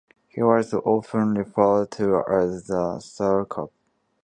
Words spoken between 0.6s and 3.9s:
often referred to as the "starcop".